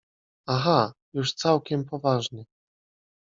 —Aha—już 0.53 1.33
całkiem 1.33 1.85
poważnie. 1.85 2.45